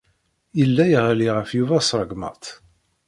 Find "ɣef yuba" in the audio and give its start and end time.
1.37-1.77